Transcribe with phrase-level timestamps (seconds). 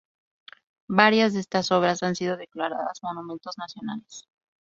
[0.89, 4.27] Varias de estas obras han sido declaradas monumentos nacionales.